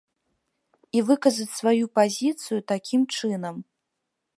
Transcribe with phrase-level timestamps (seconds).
[0.97, 3.55] І выказаць сваю пазіцыю такім чынам.